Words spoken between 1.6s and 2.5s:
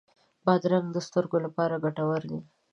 ګټور دی.